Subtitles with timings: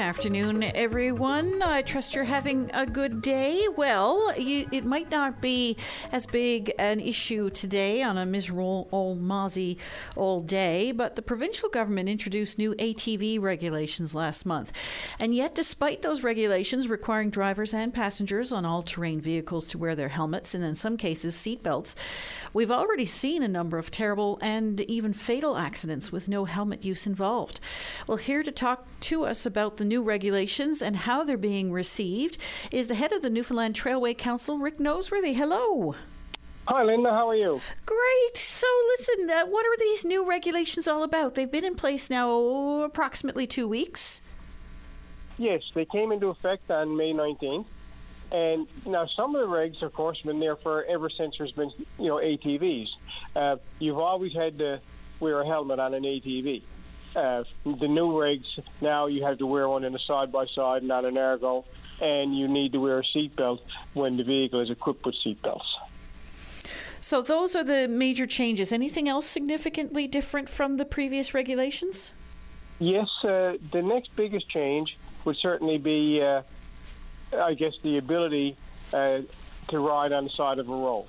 [0.00, 1.62] Afternoon, everyone.
[1.62, 3.66] I trust you're having a good day.
[3.76, 5.76] Well, you, it might not be
[6.10, 9.76] as big an issue today on a miserable old mozzie
[10.16, 14.72] all day, but the provincial government introduced new ATV regulations last month.
[15.18, 19.94] And yet, despite those regulations requiring drivers and passengers on all terrain vehicles to wear
[19.94, 21.94] their helmets and, in some cases, seatbelts,
[22.54, 27.06] we've already seen a number of terrible and even fatal accidents with no helmet use
[27.06, 27.60] involved.
[28.06, 32.38] Well, here to talk to us about the new regulations and how they're being received
[32.70, 35.34] is the head of the Newfoundland Trailway Council, Rick Noseworthy.
[35.34, 35.96] Hello.
[36.68, 37.10] Hi, Linda.
[37.10, 37.60] How are you?
[37.84, 38.36] Great.
[38.36, 38.66] So,
[38.96, 41.34] listen, uh, what are these new regulations all about?
[41.34, 44.22] They've been in place now approximately two weeks.
[45.36, 47.66] Yes, they came into effect on May 19th.
[48.30, 51.50] And now some of the regs, of course, have been there for ever since there's
[51.50, 52.88] been, you know, ATVs.
[53.34, 54.80] Uh, you've always had to
[55.18, 56.62] wear a helmet on an ATV.
[57.14, 58.46] Uh, the new rigs
[58.80, 61.64] now you have to wear one in a side by side, not an Argo,
[62.00, 63.60] and you need to wear a seatbelt
[63.94, 65.66] when the vehicle is equipped with seatbelts.
[67.00, 68.72] So those are the major changes.
[68.72, 72.12] Anything else significantly different from the previous regulations?
[72.78, 76.42] Yes, uh, the next biggest change would certainly be, uh,
[77.36, 78.56] I guess, the ability
[78.92, 79.20] uh,
[79.68, 81.06] to ride on the side of a road.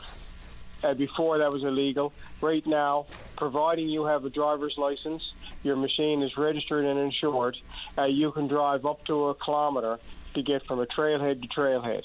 [0.84, 2.12] Uh, before that was illegal.
[2.42, 3.06] Right now,
[3.38, 5.22] providing you have a driver's license,
[5.64, 7.56] your machine is registered and insured,
[7.98, 10.00] uh, you can drive up to a kilometre
[10.34, 12.04] to get from a trailhead to trailhead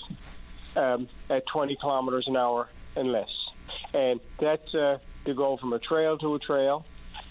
[0.77, 3.31] um, at 20 kilometres an hour and less.
[3.95, 6.85] And that's uh, to go from a trail to a trail.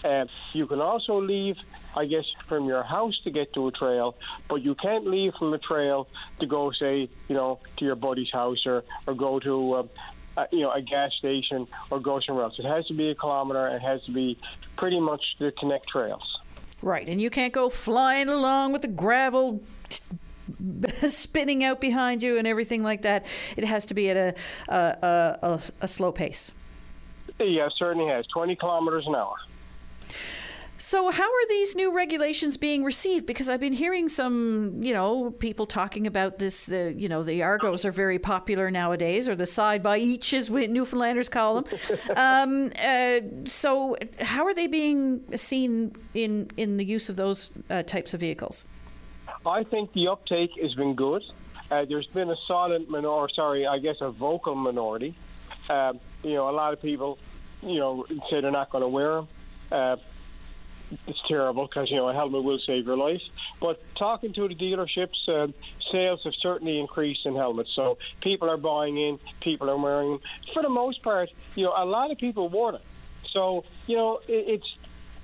[0.04, 1.56] And you can also leave,
[1.96, 4.16] I guess, from your house to get to a trail,
[4.48, 6.08] but you can't leave from a trail
[6.40, 9.82] to go, say, you know, to your buddy's house or, or go to uh,
[10.36, 12.58] uh, you know, a gas station or somewhere else.
[12.58, 13.66] It has to be a kilometer.
[13.66, 14.38] And it has to be
[14.76, 16.38] pretty much to connect trails.
[16.82, 19.62] Right, and you can't go flying along with the gravel
[21.08, 23.26] spinning out behind you and everything like that.
[23.56, 24.34] It has to be at a
[24.68, 26.52] a, a, a slow pace.
[27.38, 28.26] Yeah, certainly has.
[28.28, 29.34] 20 kilometers an hour.
[30.86, 33.26] So, how are these new regulations being received?
[33.26, 36.66] Because I've been hearing some, you know, people talking about this.
[36.66, 40.48] The, you know, the Argos are very popular nowadays, or the side by each, as
[40.48, 41.78] Newfoundlanders call them.
[42.16, 47.82] um, uh, so, how are they being seen in in the use of those uh,
[47.82, 48.64] types of vehicles?
[49.44, 51.24] I think the uptake has been good.
[51.68, 55.16] Uh, there's been a silent minority, sorry, I guess a vocal minority.
[55.68, 57.18] Um, you know, a lot of people,
[57.60, 59.22] you know, say they're not going to wear
[59.70, 59.98] them.
[61.08, 63.22] It's terrible because you know a helmet will save your life.
[63.60, 65.48] But talking to the dealerships, uh,
[65.90, 67.70] sales have certainly increased in helmets.
[67.74, 70.20] So people are buying in, people are wearing them.
[70.52, 72.82] For the most part, you know, a lot of people wore them.
[73.32, 74.60] So you know, it,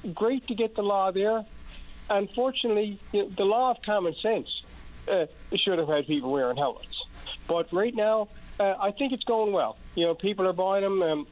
[0.03, 1.45] it's great to get the law there.
[2.11, 4.49] Unfortunately, you know, the law of common sense
[5.09, 7.05] uh, should have had people wearing helmets.
[7.47, 8.29] But right now,
[8.59, 9.77] uh, I think it's going well.
[9.95, 11.03] You know, people are buying them.
[11.03, 11.27] Um,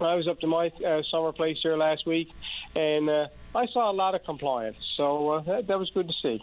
[0.00, 2.32] I was up to my uh, summer place there last week,
[2.74, 4.76] and uh, I saw a lot of compliance.
[4.96, 6.42] So uh, that, that was good to see.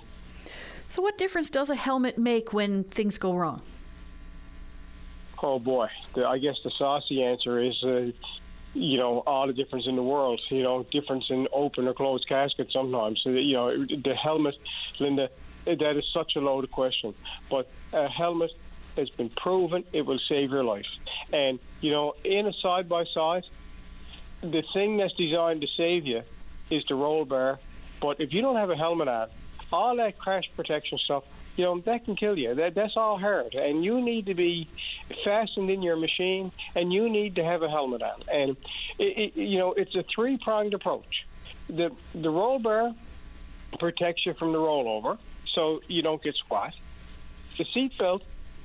[0.88, 3.62] So, what difference does a helmet make when things go wrong?
[5.42, 8.12] Oh boy, the, I guess the saucy answer is, uh,
[8.74, 10.42] you know, all the difference in the world.
[10.50, 13.22] You know, difference in open or closed casket sometimes.
[13.24, 14.56] So, you know, the helmet,
[15.00, 15.30] Linda,
[15.66, 17.14] that is such a loaded question.
[17.50, 18.52] But a helmet
[18.98, 20.86] has been proven it will save your life.
[21.32, 23.44] And, you know, in a side by side,
[24.42, 26.24] the thing that's designed to save you
[26.70, 27.60] is the roll bar.
[28.00, 29.30] But if you don't have a helmet on,
[29.72, 31.24] all that crash protection stuff,
[31.56, 32.56] you know, that can kill you.
[32.56, 33.54] That, that's all hard.
[33.54, 34.68] And you need to be
[35.24, 38.24] fastened in your machine and you need to have a helmet on.
[38.32, 38.58] And,
[38.98, 41.26] it, it, you know, it's a three pronged approach.
[41.68, 42.94] The, the roll bar
[43.80, 45.18] protects you from the rollover
[45.54, 46.74] so you don't get squat.
[47.58, 48.22] The seatbelt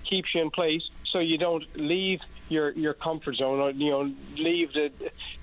[0.09, 4.13] keeps you in place so you don't leave your your comfort zone or you know
[4.37, 4.91] leave the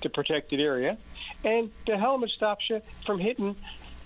[0.02, 0.96] the protected area.
[1.44, 3.56] And the helmet stops you from hitting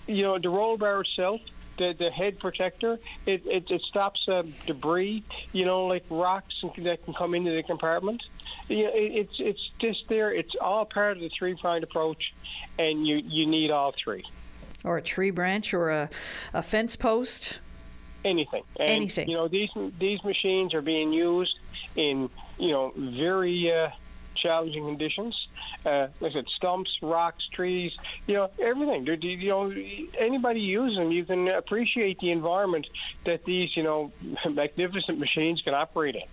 [0.07, 1.41] you know the roll bar itself
[1.77, 2.99] the, the head protector.
[3.25, 5.23] It, it, it stops uh, debris
[5.53, 8.21] you know like rocks that can come into the compartment.
[8.67, 10.31] You know, it, it's it's just there.
[10.33, 12.33] It's all part of the three pronged approach
[12.77, 14.25] and you you need all three.
[14.85, 16.09] Or a tree branch or a,
[16.53, 17.59] a fence post
[18.25, 18.63] anything.
[18.79, 19.29] And, anything.
[19.29, 19.69] You know, these
[19.99, 21.57] these machines are being used
[21.95, 23.89] in you know very uh,
[24.35, 25.35] challenging conditions.
[25.85, 27.93] Uh, like I said, stumps, rocks, trees,
[28.27, 29.05] you know, everything.
[29.05, 29.73] They're, you know,
[30.17, 32.87] anybody use them, you can appreciate the environment
[33.25, 34.11] that these, you know,
[34.49, 36.23] magnificent machines can operate in.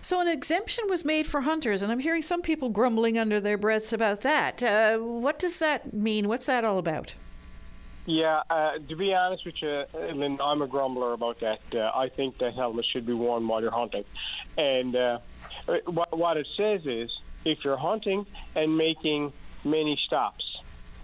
[0.00, 3.58] So, an exemption was made for hunters, and I'm hearing some people grumbling under their
[3.58, 4.62] breaths about that.
[4.62, 6.28] Uh, what does that mean?
[6.28, 7.14] What's that all about?
[8.08, 9.84] Yeah, uh, to be honest with you,
[10.14, 11.60] Lynn, I'm a grumbler about that.
[11.74, 14.04] Uh, I think that helmet should be worn while you're hunting.
[14.56, 15.18] And uh,
[15.84, 17.10] what, what it says is
[17.44, 18.24] if you're hunting
[18.56, 20.58] and making many stops,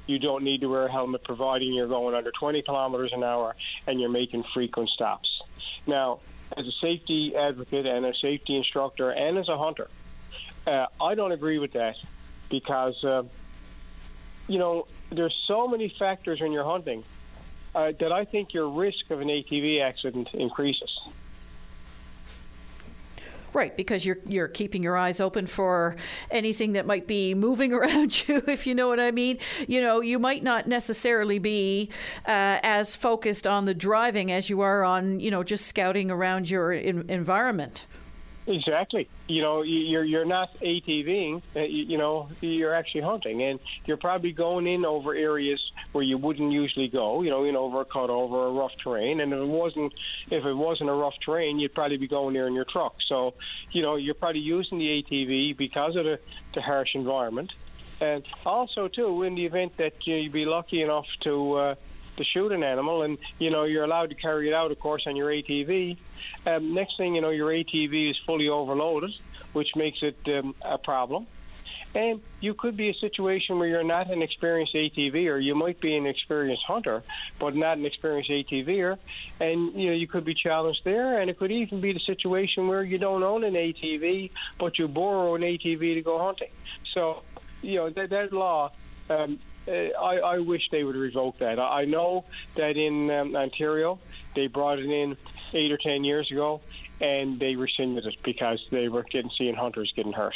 [0.07, 3.55] you don't need to wear a helmet providing you're going under 20 kilometers an hour
[3.87, 5.43] and you're making frequent stops.
[5.87, 6.21] Now,
[6.57, 9.91] as a safety advocate and a safety instructor and as a hunter,
[10.67, 11.97] uh, I don't agree with that
[12.49, 13.25] because uh,
[14.49, 17.05] you know, there's so many factors when you're hunting
[17.75, 20.91] uh, that I think your risk of an ATV accident increases.
[23.53, 25.95] Right, because you're you're keeping your eyes open for
[26.29, 29.39] anything that might be moving around you, if you know what I mean.
[29.69, 31.91] You know, you might not necessarily be
[32.27, 36.51] uh, as focused on the driving as you are on, you know, just scouting around
[36.51, 37.87] your in- environment.
[38.47, 39.09] Exactly.
[39.27, 41.41] You know, you're you're not ATVing.
[41.57, 45.61] Uh, you know, you're actually hunting, and you're probably going in over areas
[45.93, 47.23] where you wouldn't usually go.
[47.23, 49.21] You know, in over a cut over a rough terrain.
[49.21, 49.95] And if it wasn't
[50.31, 52.97] if it wasn't a rough terrain, you'd probably be going there in your truck.
[53.07, 53.35] So,
[53.73, 56.19] you know, you're probably using the ATV because of the,
[56.53, 57.53] the harsh environment,
[58.03, 61.55] and also too, in the event that you'd be lucky enough to.
[61.55, 61.75] Uh,
[62.17, 65.05] to shoot an animal, and you know you're allowed to carry it out, of course,
[65.07, 65.97] on your ATV.
[66.47, 69.13] Um, next thing you know, your ATV is fully overloaded,
[69.53, 71.27] which makes it um, a problem.
[71.95, 75.81] And you could be a situation where you're not an experienced ATV, or you might
[75.81, 77.05] be an experienced hunter,
[77.39, 78.99] but not an experienced ATVer,
[79.41, 81.21] and you know you could be challenged there.
[81.21, 84.89] And it could even be the situation where you don't own an ATV, but you
[84.89, 86.51] borrow an ATV to go hunting.
[86.93, 87.23] So,
[87.63, 88.73] you know that that law
[89.09, 91.59] um, I, I, wish they would revoke that.
[91.59, 92.25] I know
[92.57, 93.99] that in um, Ontario
[94.35, 95.17] they brought it in
[95.55, 96.61] eight or ten years ago,
[97.01, 100.35] and they rescinded it because they were getting seeing hunters getting hurt.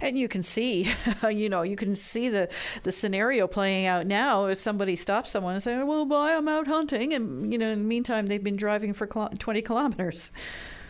[0.00, 0.92] And you can see,
[1.30, 2.48] you know, you can see the,
[2.82, 4.46] the scenario playing out now.
[4.46, 7.80] If somebody stops someone and say, "Well, boy, I'm out hunting," and you know, in
[7.80, 10.32] the meantime, they've been driving for 20 kilometers.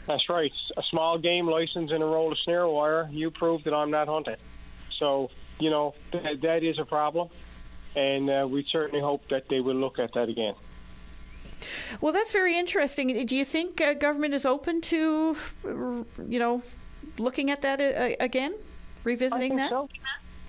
[0.07, 0.53] That's right.
[0.77, 3.09] A small game license and a roll of snare wire.
[3.11, 4.37] You prove that I'm not hunting.
[4.99, 7.29] So you know, that, that is a problem.
[7.95, 10.55] And uh, we certainly hope that they will look at that again.
[12.01, 13.25] Well, that's very interesting.
[13.27, 16.63] Do you think uh, government is open to, you know,
[17.19, 18.55] looking at that uh, again,
[19.05, 19.71] revisiting that?
[19.71, 19.89] So.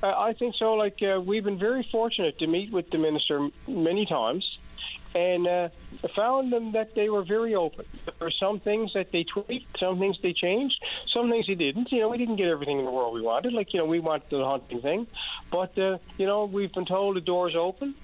[0.03, 0.73] Uh, I think so.
[0.73, 4.59] Like uh, we've been very fortunate to meet with the minister many times,
[5.17, 5.69] and uh,
[6.15, 7.85] found them that they were very open.
[8.05, 11.91] There were some things that they tweaked, some things they changed, some things they didn't.
[11.91, 13.53] You know, we didn't get everything in the world we wanted.
[13.53, 15.07] Like you know, we wanted the hunting thing,
[15.49, 17.95] but uh, you know, we've been told the door's open.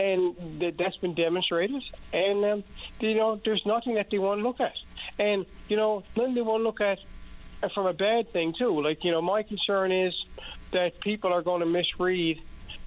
[0.00, 1.82] And that that's been demonstrated,
[2.12, 2.64] and um,
[3.00, 4.74] you know, there's nothing that they want to look at,
[5.18, 7.00] and you know, then they want to look at
[7.74, 8.80] from a bad thing too.
[8.80, 10.14] Like you know, my concern is
[10.70, 12.40] that people are going to misread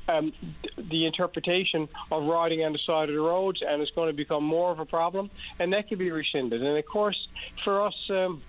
[0.07, 0.33] um,
[0.77, 4.43] the interpretation of riding on the side of the roads, and it's going to become
[4.43, 6.63] more of a problem, and that can be rescinded.
[6.63, 7.27] And of course,
[7.63, 8.09] for us.
[8.09, 8.41] Um,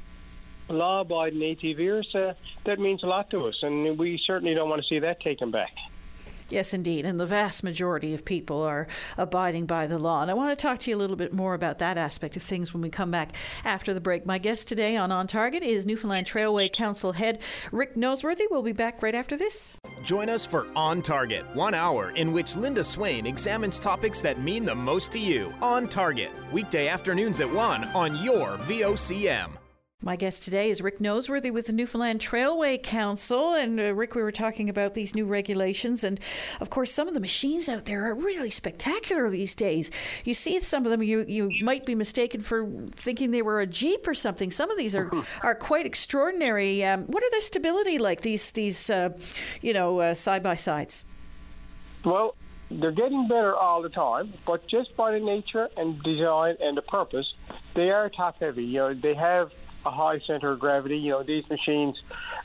[0.68, 2.34] law-abiding ATVers, uh,
[2.64, 5.50] that means a lot to us, and we certainly don't want to see that taken
[5.50, 5.74] back.
[6.52, 7.06] Yes, indeed.
[7.06, 10.20] And the vast majority of people are abiding by the law.
[10.20, 12.42] And I want to talk to you a little bit more about that aspect of
[12.42, 13.32] things when we come back
[13.64, 14.26] after the break.
[14.26, 17.40] My guest today on On Target is Newfoundland Trailway Council head
[17.72, 18.42] Rick Noseworthy.
[18.50, 19.78] We'll be back right after this.
[20.04, 24.66] Join us for On Target, one hour in which Linda Swain examines topics that mean
[24.66, 25.54] the most to you.
[25.62, 29.61] On Target, weekday afternoons at 1 on your VOCM.
[30.04, 33.54] My guest today is Rick Noseworthy with the Newfoundland Trailway Council.
[33.54, 36.02] And uh, Rick, we were talking about these new regulations.
[36.02, 36.18] And
[36.60, 39.92] of course, some of the machines out there are really spectacular these days.
[40.24, 43.66] You see some of them, you, you might be mistaken for thinking they were a
[43.66, 44.50] Jeep or something.
[44.50, 45.08] Some of these are,
[45.40, 46.84] are quite extraordinary.
[46.84, 49.10] Um, what are the stability like, these, these uh,
[49.60, 51.04] you know, side by sides?
[52.04, 52.34] Well,
[52.72, 56.82] they're getting better all the time, but just by the nature and design and the
[56.82, 57.34] purpose,
[57.74, 58.64] they are top heavy.
[58.64, 59.52] You know, they have
[59.84, 60.98] a high center of gravity.
[60.98, 62.00] You know, these machines,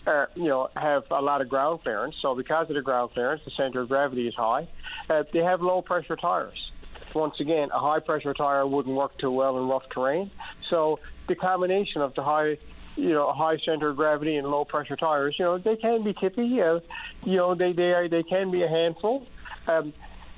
[0.05, 2.15] are, you know, have a lot of ground clearance.
[2.21, 4.67] So because of the ground clearance, the center of gravity is high.
[5.09, 6.71] Uh, they have low pressure tires.
[7.13, 10.29] Once again, a high pressure tire wouldn't work too well in rough terrain.
[10.69, 12.57] So the combination of the high
[12.97, 16.13] you know, high center of gravity and low pressure tires, you know, they can be
[16.13, 16.61] tippy.
[16.61, 16.79] Uh,
[17.23, 19.27] you know, they they are, they can be a handful.
[19.67, 19.93] Um,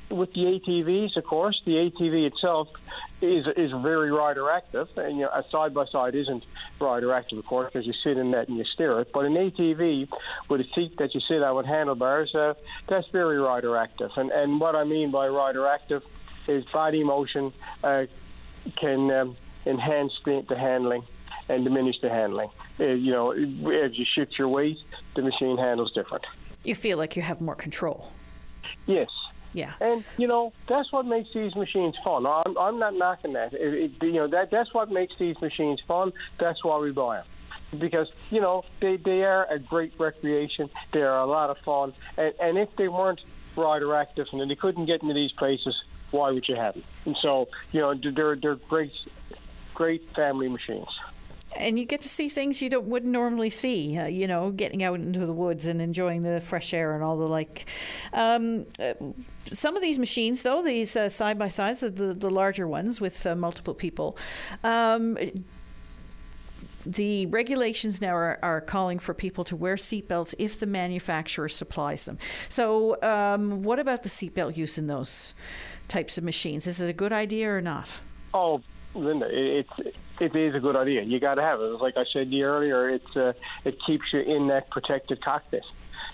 [0.10, 2.70] with the ATVs, of course, the ATV itself
[3.22, 6.44] is is very rider active, and you know a side by side isn't
[6.80, 9.12] rider active, of course, because you sit in that and you steer it.
[9.12, 10.08] But an ATV
[10.48, 12.54] with a seat that you sit on with handlebars, uh,
[12.88, 14.12] that's very rider active.
[14.16, 16.04] And and what I mean by rider active
[16.48, 18.06] is body motion uh,
[18.78, 21.04] can um, enhance the, the handling
[21.50, 22.50] and diminish the handling.
[22.80, 24.78] Uh, you know, as you shift your weight,
[25.16, 26.26] the machine handles different.
[26.64, 28.12] You feel like you have more control.
[28.86, 29.10] Yes.
[29.54, 29.74] Yeah.
[29.82, 32.26] And you know that's what makes these machines fun.
[32.26, 33.54] I'm, I'm not knocking that.
[33.54, 36.14] It, it, you know that that's what makes these machines fun.
[36.38, 37.26] That's why we buy them
[37.78, 40.70] because you know they, they are a great recreation.
[40.92, 43.22] They are a lot of fun, and, and if they weren't
[43.56, 45.76] rider active and they couldn't get into these places,
[46.12, 46.84] why would you have them?
[47.06, 48.94] And so you know they're they're great
[49.74, 50.90] great family machines
[51.56, 53.98] and you get to see things you don't wouldn't normally see.
[53.98, 57.18] Uh, you know, getting out into the woods and enjoying the fresh air and all
[57.18, 57.66] the like.
[58.14, 58.94] Um, uh,
[59.52, 63.36] some of these machines, though, these side by sides, the the larger ones with uh,
[63.36, 64.18] multiple people.
[64.64, 65.18] Um,
[66.86, 72.06] the regulations now are, are, calling for people to wear seatbelts if the manufacturer supplies
[72.06, 72.18] them.
[72.48, 75.34] So, um, what about the seatbelt use in those
[75.88, 76.66] types of machines?
[76.68, 77.92] Is it a good idea or not?
[78.34, 78.62] Oh,
[78.96, 79.70] Linda, it's
[80.20, 81.04] it is a good idea.
[81.04, 81.82] You got to have it.
[81.82, 83.34] Like I said to you earlier, it's uh,
[83.64, 85.64] it keeps you in that protected cockpit.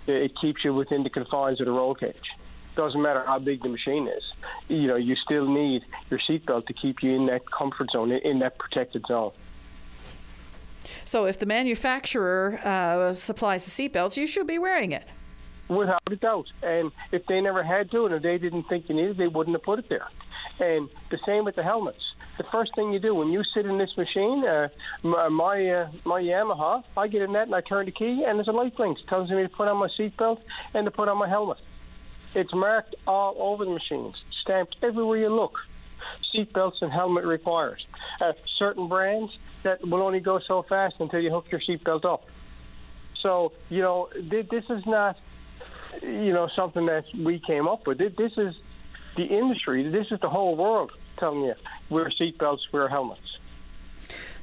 [0.08, 2.32] It keeps you within the confines of the roll cage.
[2.76, 4.24] Doesn't matter how big the machine is.
[4.68, 8.40] You know, you still need your seatbelt to keep you in that comfort zone, in
[8.40, 9.32] that protected zone.
[11.06, 15.08] So, if the manufacturer uh, supplies the seatbelts, you should be wearing it.
[15.68, 16.48] Without a doubt.
[16.62, 19.28] And if they never had to, and if they didn't think you needed it, they
[19.28, 20.08] wouldn't have put it there.
[20.60, 23.78] And the same with the helmets the first thing you do when you sit in
[23.78, 24.70] this machine, uh,
[25.04, 28.38] my my, uh, my Yamaha, I get in that and I turn the key, and
[28.38, 30.40] there's a light blinks tells me to put on my seatbelt
[30.74, 31.58] and to put on my helmet.
[32.34, 35.60] It's marked all over the machines, stamped everywhere you look.
[36.34, 37.82] Seatbelts and helmet required.
[38.20, 42.30] Uh, certain brands that will only go so fast until you hook your seatbelt up.
[43.22, 45.18] So you know th- this is not
[46.02, 47.98] you know something that we came up with.
[47.98, 48.56] This is
[49.16, 49.88] the industry.
[49.88, 51.56] This is the whole world telling you
[51.90, 53.38] wear seatbelts, wear helmets.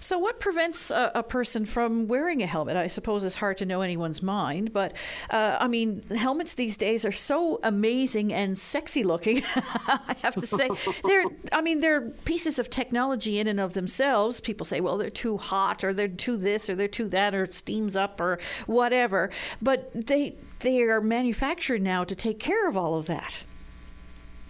[0.03, 2.77] So, what prevents a, a, person from wearing a helmet?
[2.77, 4.97] I suppose it's hard to know anyone's mind, but
[5.31, 9.45] uh, I mean, helmets these days are so amazing and sexy looking.
[9.55, 10.69] I have to say,
[11.05, 11.27] they're.
[11.53, 14.41] I mean, they're pieces of technology in and of themselves.
[14.41, 17.45] People say, well, they're too hot, or they're too this, or they're too that, or
[17.45, 19.31] it steams up, or whatever.
[19.63, 23.45] But they they are manufactured now to take care of all of that.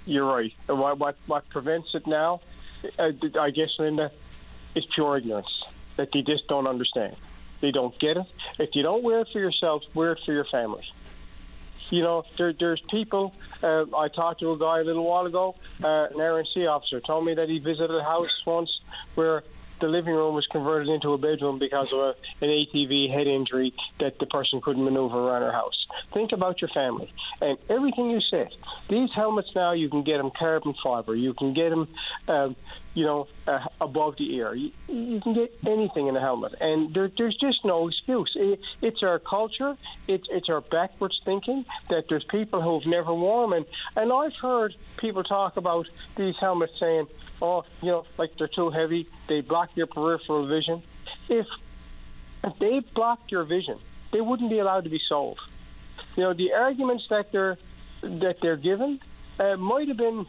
[0.07, 0.53] You're right.
[0.67, 2.41] What what, what prevents it now?
[2.99, 4.11] Uh, I guess, Linda,
[4.75, 5.65] is pure ignorance
[5.97, 7.17] that they just don't understand.
[7.61, 8.27] They don't get it.
[8.59, 10.85] If you don't wear it for yourself, wear it for your family.
[11.91, 13.35] You know, there, there's people.
[13.63, 15.55] Uh, I talked to a guy a little while ago,
[15.85, 18.81] uh, an RNC officer, told me that he visited a house once
[19.15, 19.45] where
[19.83, 23.75] the living room was converted into a bedroom because of a, an ATV head injury
[23.99, 25.87] that the person couldn't maneuver around her house.
[26.15, 27.13] Think about your family
[27.43, 28.55] and everything you said.
[28.89, 31.17] These helmets now, you can get them carbon fiber.
[31.17, 31.89] You can get them,
[32.29, 32.57] um,
[32.95, 34.55] you know, uh, above the ear.
[34.55, 38.33] You, you, can get anything in a helmet, and there, there's just no excuse.
[38.37, 39.77] It, it's our culture.
[40.09, 44.37] It's it's our backwards thinking that there's people who've never worn them, and and I've
[44.37, 47.07] heard people talk about these helmets saying,
[47.41, 49.09] oh, you know, like they're too heavy.
[49.27, 50.83] They block your peripheral vision.
[51.29, 51.47] If
[52.45, 53.79] if they blocked your vision,
[54.13, 55.39] they wouldn't be allowed to be sold.
[56.17, 57.57] You know, the arguments that they're
[58.03, 59.01] that they're given
[59.39, 60.27] uh, might have been,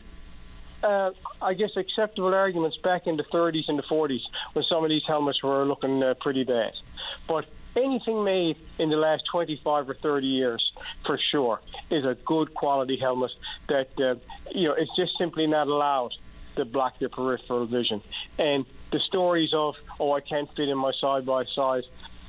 [0.83, 1.11] uh,
[1.41, 4.21] I guess, acceptable arguments back in the 30s and the 40s
[4.53, 6.73] when some of these helmets were looking uh, pretty bad.
[7.27, 10.73] But anything made in the last 25 or 30 years,
[11.05, 13.31] for sure, is a good quality helmet
[13.67, 14.15] that uh,
[14.51, 16.13] you know it's just simply not allowed
[16.55, 18.01] to block your peripheral vision.
[18.37, 21.83] And the stories of, oh, I can't fit in my side by side,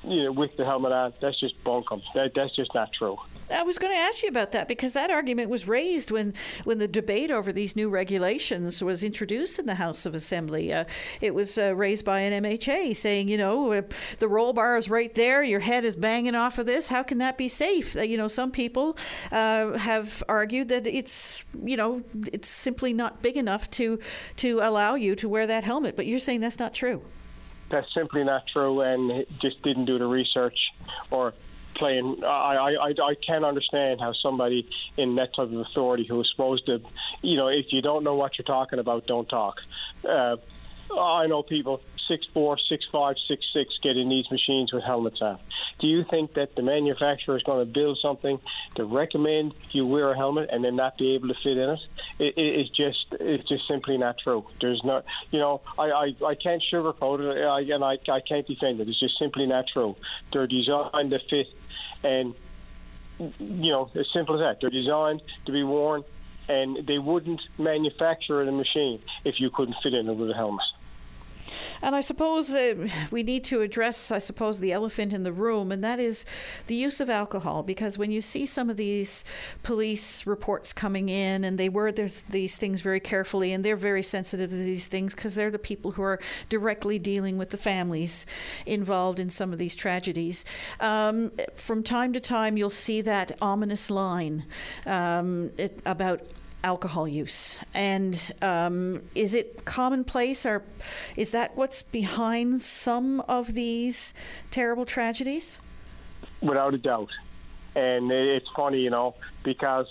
[0.07, 2.03] you know, with the helmet on, that's just bunkum.
[2.15, 3.19] That, that's just not true.
[3.53, 6.33] I was going to ask you about that because that argument was raised when,
[6.65, 10.73] when the debate over these new regulations was introduced in the House of Assembly.
[10.73, 10.85] Uh,
[11.21, 13.83] it was uh, raised by an MHA saying, you know,
[14.19, 16.89] the roll bar is right there, your head is banging off of this.
[16.89, 17.97] How can that be safe?
[17.97, 18.97] Uh, you know, some people
[19.31, 23.99] uh, have argued that it's, you know, it's simply not big enough to
[24.37, 25.97] to allow you to wear that helmet.
[25.97, 27.03] But you're saying that's not true.
[27.75, 30.57] That's simply not true, and just didn't do the research
[31.11, 31.35] or
[31.75, 32.23] playing.
[32.23, 36.67] I, I, I can't understand how somebody in that type of authority who is supposed
[36.67, 36.81] to,
[37.21, 39.61] you know, if you don't know what you're talking about, don't talk.
[40.09, 40.37] Uh,
[40.91, 44.85] Oh, I know people six four, six five, six six get in these machines with
[44.85, 45.39] helmets on.
[45.79, 48.39] Do you think that the manufacturer is going to build something
[48.75, 51.81] to recommend you wear a helmet and then not be able to fit in it?
[52.19, 54.47] it, it it's just it's just simply not true.
[54.61, 58.47] There's no, you know, I, I, I can't sugarcoat it, I, and I, I can't
[58.47, 58.89] defend it.
[58.89, 59.97] It's just simply not true.
[60.33, 61.49] They're designed to fit,
[62.03, 62.35] and
[63.19, 64.61] you know, as simple as that.
[64.61, 66.05] They're designed to be worn,
[66.49, 70.65] and they wouldn't manufacture the machine if you couldn't fit in it with a helmet.
[71.85, 75.71] And I suppose uh, we need to address, I suppose, the elephant in the room,
[75.71, 76.25] and that is
[76.67, 77.63] the use of alcohol.
[77.63, 79.23] Because when you see some of these
[79.63, 81.97] police reports coming in, and they word
[82.31, 85.91] these things very carefully, and they're very sensitive to these things because they're the people
[85.91, 88.25] who are directly dealing with the families
[88.65, 90.47] involved in some of these tragedies.
[90.81, 94.47] Um, from time to time, you'll see that ominous line
[94.87, 96.23] um, it, about
[96.65, 97.59] alcohol use.
[97.75, 100.63] And um, is it commonplace, or
[101.17, 104.15] is that what's behind some of these
[104.51, 105.61] terrible tragedies?
[106.41, 107.11] Without a doubt.
[107.77, 109.87] And it's funny, you know, because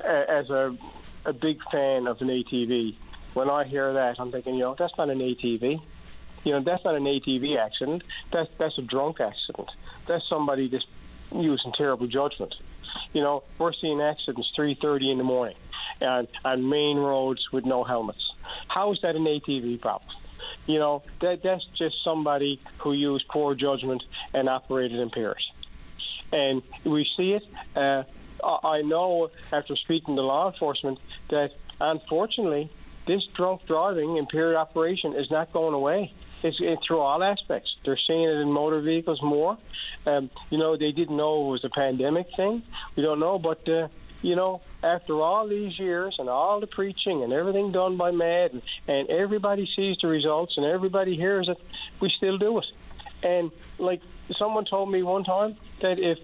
[0.00, 0.76] as a,
[1.24, 2.96] a big fan of an ATV,
[3.34, 5.80] when I hear that, I'm thinking, you know, that's not an ATV.
[6.44, 8.02] You know, that's not an ATV accident.
[8.30, 9.70] That's that's a drunk accident.
[10.06, 10.86] That's somebody just
[11.34, 12.54] using terrible judgment.
[13.12, 15.56] You know, we're seeing accidents 3:30 in the morning
[16.00, 18.32] and on main roads with no helmets.
[18.68, 20.10] How is that an ATV problem?
[20.66, 25.42] You know, that that's just somebody who used poor judgment and operated in impaired.
[26.32, 27.44] And we see it.
[27.76, 28.04] Uh,
[28.42, 30.98] I know after speaking to law enforcement
[31.28, 32.70] that unfortunately
[33.06, 36.12] this drunk driving impaired operation is not going away.
[36.42, 37.74] It's, it's, through all aspects.
[37.84, 39.56] They're seeing it in motor vehicles more.
[40.06, 42.62] Um, you know, they didn't know it was a pandemic thing.
[42.96, 43.88] We don't know, but uh,
[44.24, 48.52] you know, after all these years and all the preaching and everything done by MADD,
[48.52, 51.58] and, and everybody sees the results and everybody hears it,
[52.00, 52.64] we still do it.
[53.22, 54.00] And like
[54.38, 56.18] someone told me one time that if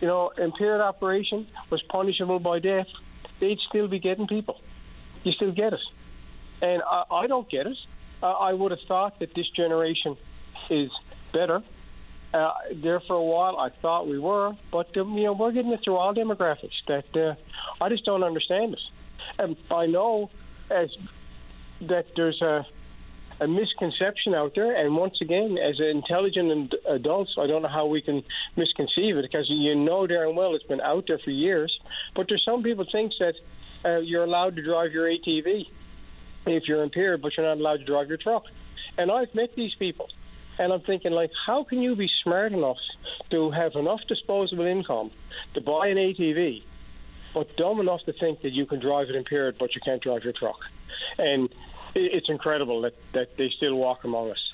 [0.00, 2.88] you know impaired operation was punishable by death,
[3.38, 4.58] they'd still be getting people.
[5.22, 5.82] You still get it,
[6.62, 7.76] and I, I don't get it.
[8.22, 10.16] I would have thought that this generation
[10.70, 10.90] is
[11.32, 11.62] better
[12.34, 13.58] uh, there for a while.
[13.58, 16.84] I thought we were, but um, you know we're getting it through all demographics.
[16.86, 17.34] That uh,
[17.80, 18.90] I just don't understand this.
[19.38, 20.30] And I know
[20.70, 20.90] as
[21.82, 22.66] that there's a
[23.40, 28.00] a misconception out there, and once again, as intelligent adults, I don't know how we
[28.00, 28.22] can
[28.56, 31.78] misconceive it because you know darn well it's been out there for years.
[32.14, 33.34] But there's some people think that
[33.84, 35.68] uh, you're allowed to drive your ATV
[36.46, 38.46] if you're impaired, but you're not allowed to drive your truck.
[38.96, 40.08] And I've met these people
[40.62, 42.78] and I'm thinking, like, how can you be smart enough
[43.30, 45.10] to have enough disposable income
[45.54, 46.62] to buy an ATV,
[47.34, 50.22] but dumb enough to think that you can drive it impaired, but you can't drive
[50.22, 50.60] your truck?
[51.18, 51.48] And
[51.96, 54.52] it's incredible that, that they still walk among us.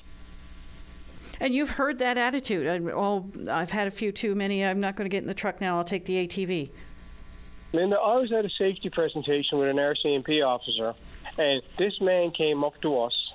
[1.40, 2.66] And you've heard that attitude.
[2.66, 4.64] I, oh, I've had a few too many.
[4.64, 5.77] I'm not going to get in the truck now.
[5.77, 6.71] I'll take the ATV.
[7.75, 10.94] Linda, I was at a safety presentation with an RCMP officer,
[11.37, 13.35] and this man came up to us,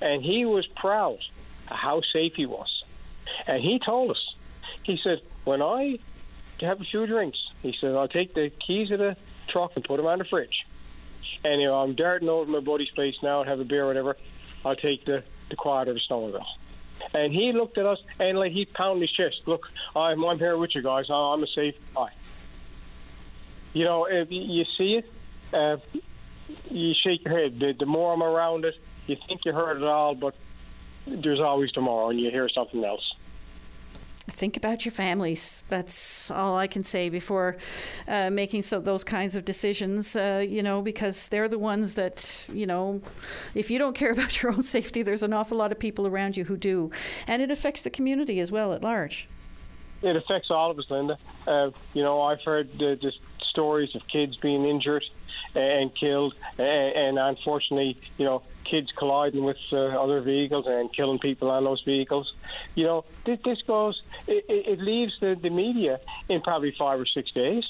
[0.00, 1.18] and he was proud
[1.74, 2.84] how safe he was.
[3.46, 4.34] And he told us,
[4.82, 5.98] he said, when I
[6.60, 9.16] have a few drinks, he said, I'll take the keys of the
[9.48, 10.66] truck and put them on the fridge.
[11.44, 13.84] And you know, I'm darting over to my buddy's place now and have a beer
[13.84, 14.16] or whatever.
[14.64, 16.44] I'll take the, the quad or the snowmobile.
[17.14, 19.42] And he looked at us and like he pounded his chest.
[19.46, 21.06] Look, I'm, I'm here with you guys.
[21.10, 22.10] I'm a safe guy.
[23.72, 25.10] You know, if you see it,
[25.52, 25.78] uh,
[26.70, 27.58] you shake your head.
[27.58, 30.34] The, the more I'm around it, you think you heard it all, but
[31.06, 33.14] there's always tomorrow, and you hear something else.
[34.30, 35.64] Think about your families.
[35.68, 37.56] That's all I can say before
[38.06, 42.46] uh, making so, those kinds of decisions, uh, you know, because they're the ones that,
[42.52, 43.02] you know,
[43.54, 46.36] if you don't care about your own safety, there's an awful lot of people around
[46.36, 46.92] you who do.
[47.26, 49.28] And it affects the community as well at large.
[50.02, 51.18] It affects all of us, Linda.
[51.46, 55.04] Uh, you know, I've heard just stories of kids being injured
[55.54, 61.50] and killed, and, unfortunately, you know, kids colliding with uh, other vehicles and killing people
[61.50, 62.32] on those vehicles.
[62.74, 67.06] You know, this, this goes, it, it leaves the, the media in probably five or
[67.06, 67.64] six days.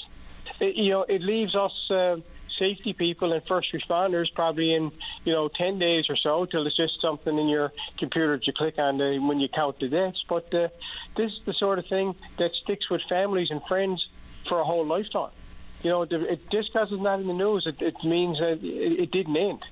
[0.61, 1.90] It, you know, it leaves us.
[1.90, 2.16] Uh,
[2.59, 4.92] safety people and first responders probably in
[5.25, 8.53] you know 10 days or so till it's just something in your computer that you
[8.53, 10.68] click on the, when you count the deaths but uh,
[11.16, 14.07] this is the sort of thing that sticks with families and friends
[14.49, 15.31] for a whole lifetime
[15.83, 19.01] you know, it, just because it's not in the news, it, it means that it,
[19.01, 19.64] it didn't end.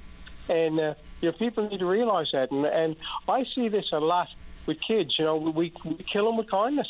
[0.49, 2.51] And uh, you know, people need to realize that.
[2.51, 2.97] And, and
[3.29, 4.29] I see this a lot
[4.67, 5.19] with kids.
[5.19, 6.89] You know, we, we kill them with kindness.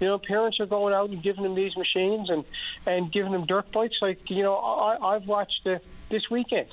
[0.00, 2.44] You know, parents are going out and giving them these machines and
[2.86, 3.96] and giving them dirt bikes.
[4.00, 6.68] Like you know, I, I've watched uh, this weekend.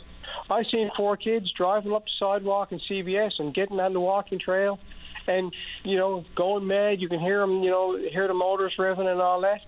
[0.49, 4.39] I've seen four kids driving up the sidewalk in CBS and getting on the walking
[4.39, 4.79] trail,
[5.27, 7.01] and you know, going mad.
[7.01, 9.61] You can hear them, you know, hear the motors revving and all that.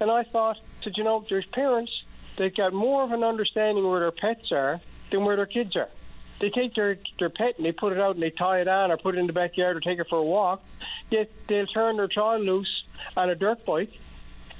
[0.00, 2.04] And I thought, said, you know, there's parents
[2.36, 5.88] that got more of an understanding where their pets are than where their kids are.
[6.40, 8.90] They take their their pet and they put it out and they tie it on
[8.90, 10.62] or put it in the backyard or take it for a walk.
[11.10, 12.84] Yet they'll turn their child loose
[13.16, 13.92] on a dirt bike,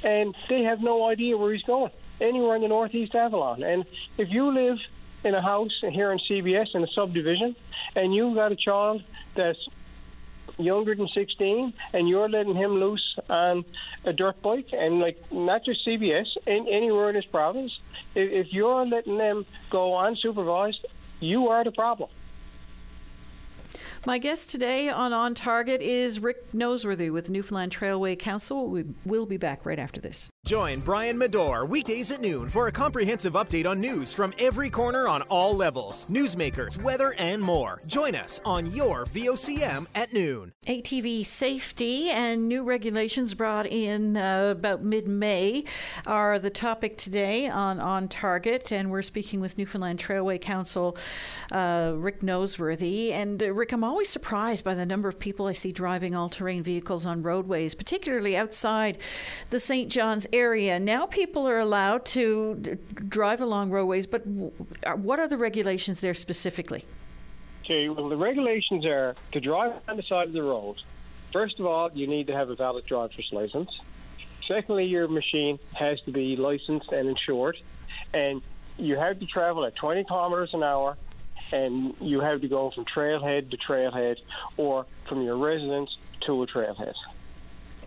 [0.02, 3.62] and they have no idea where he's going anywhere in the northeast Avalon.
[3.62, 3.86] And
[4.18, 4.78] if you live
[5.24, 7.56] in a house here in CBS in a subdivision,
[7.96, 9.02] and you've got a child
[9.34, 9.66] that's
[10.64, 13.64] younger than 16 and you're letting him loose on
[14.05, 17.79] a dirt bike and like not just CBS in, anywhere in this province.
[18.14, 20.85] If, if you're letting them go unsupervised
[21.20, 22.09] you are the problem
[24.06, 28.68] my guest today on On Target is Rick Noseworthy with Newfoundland Trailway Council.
[28.68, 30.30] We will be back right after this.
[30.46, 35.06] Join Brian Medore weekdays at noon for a comprehensive update on news from every corner
[35.06, 37.82] on all levels, newsmakers, weather, and more.
[37.86, 40.52] Join us on your VOCM at noon.
[40.66, 45.64] ATV safety and new regulations brought in uh, about mid May
[46.06, 50.96] are the topic today on On Target, and we're speaking with Newfoundland Trailway Council,
[51.52, 53.10] uh, Rick Noseworthy.
[53.12, 56.29] And uh, Rick, I'm always surprised by the number of people I see driving all
[56.29, 58.98] terrain vehicles on roadways, particularly outside
[59.50, 59.90] the St.
[59.90, 60.79] John's area.
[60.79, 62.76] Now people are allowed to d-
[63.09, 64.53] drive along roadways, but w-
[64.94, 66.85] what are the regulations there specifically?
[67.64, 70.76] Okay, well, the regulations are to drive on the side of the road.
[71.33, 73.70] First of all, you need to have a valid driver's license.
[74.46, 77.57] Secondly, your machine has to be licensed and insured,
[78.14, 78.40] and
[78.79, 80.96] you have to travel at 20 kilometers an hour
[81.52, 84.16] and you have to go from trailhead to trailhead
[84.56, 86.94] or from your residence to a trailhead.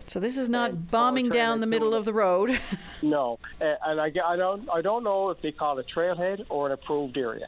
[0.06, 2.58] So this is not And bombing down the middle of the road.
[3.02, 6.72] No, and I, I don't I don't know if they call it trailhead or an
[6.72, 7.46] approved area.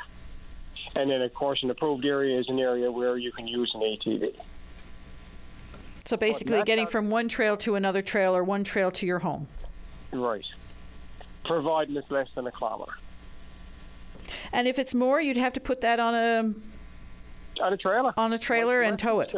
[0.94, 3.80] And then, of course, an approved area is an area where you can use an
[3.80, 4.34] ATV.
[6.04, 9.20] so basically, getting not- from one trail to another trail or one trail to your
[9.20, 9.46] home.
[10.12, 10.44] Right.
[11.44, 12.92] Providing it's less than a kilometer.
[14.56, 16.54] And if it's more, you'd have to put that on a
[17.62, 18.14] On a trailer.
[18.16, 19.32] on a trailer and tow it.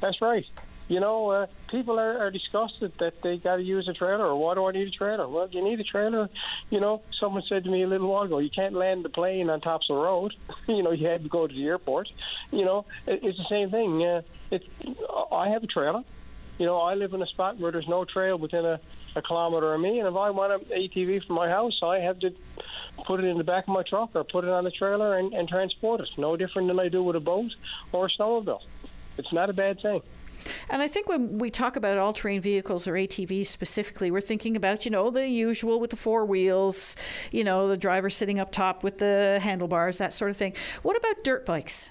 [0.00, 0.46] That's right.
[0.86, 4.26] You know, uh, people are, are disgusted that they got to use a trailer.
[4.26, 5.26] Or why do I need a trailer?
[5.26, 6.28] Well, you need a trailer.
[6.68, 9.48] You know, someone said to me a little while ago, you can't land the plane
[9.48, 10.34] on top of the road.
[10.68, 12.10] you know, you had to go to the airport.
[12.52, 14.04] You know, it, it's the same thing.
[14.04, 14.62] Uh, it,
[15.32, 16.04] I have a trailer.
[16.58, 18.80] You know, I live in a spot where there's no trail within a,
[19.16, 22.18] a kilometer of me, and if I want an ATV from my house, I have
[22.20, 22.32] to
[23.06, 25.32] put it in the back of my truck or put it on the trailer and,
[25.32, 26.08] and transport it.
[26.16, 27.50] No different than I do with a boat
[27.92, 28.60] or a snowmobile.
[29.18, 30.00] It's not a bad thing.
[30.68, 34.56] And I think when we talk about all terrain vehicles or ATVs specifically, we're thinking
[34.56, 36.96] about, you know, the usual with the four wheels,
[37.32, 40.54] you know, the driver sitting up top with the handlebars, that sort of thing.
[40.82, 41.90] What about dirt bikes?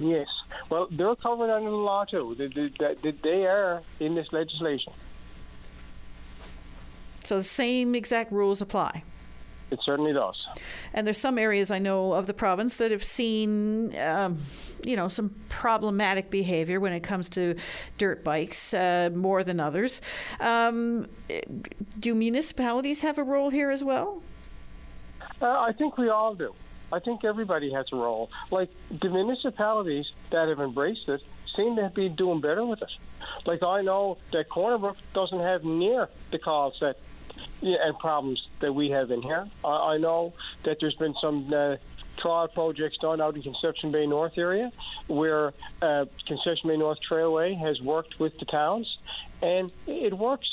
[0.00, 0.28] Yes.
[0.70, 2.34] Well, they're covered under the law too.
[2.36, 4.92] They, they, they- are in this legislation.
[7.22, 9.04] So the same exact rules apply.
[9.70, 10.34] It certainly does.
[10.94, 14.38] And there's some areas I know of the province that have seen, um,
[14.82, 17.54] you know, some problematic behavior when it comes to
[17.96, 20.00] dirt bikes uh, more than others.
[20.40, 21.06] Um,
[22.00, 24.22] do municipalities have a role here as well?
[25.40, 26.52] Uh, I think we all do.
[26.92, 28.30] I think everybody has a role.
[28.50, 31.26] Like the municipalities that have embraced it
[31.56, 32.90] seem to be doing better with it.
[33.44, 36.96] Like I know that Corner Brook doesn't have near the calls that
[37.62, 39.46] and problems that we have in here.
[39.64, 41.76] I, I know that there's been some uh,
[42.16, 44.72] trial projects done out in Conception Bay North area
[45.08, 48.96] where uh, Conception Bay North Trailway has worked with the towns,
[49.42, 50.48] and it works.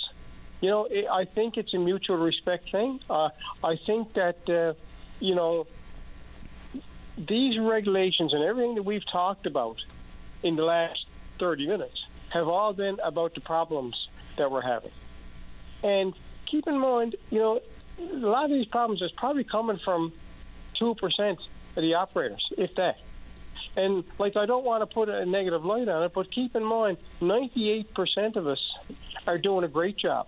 [0.61, 2.99] You know, it, I think it's a mutual respect thing.
[3.09, 3.29] Uh,
[3.63, 4.73] I think that, uh,
[5.19, 5.67] you know,
[7.17, 9.77] these regulations and everything that we've talked about
[10.43, 11.05] in the last
[11.39, 14.91] 30 minutes have all been about the problems that we're having.
[15.83, 16.13] And
[16.45, 17.61] keep in mind, you know,
[17.99, 20.13] a lot of these problems is probably coming from
[20.79, 21.37] 2% of
[21.75, 22.99] the operators, if that.
[23.75, 26.63] And, like, I don't want to put a negative light on it, but keep in
[26.63, 28.59] mind, 98% of us
[29.27, 30.27] are doing a great job.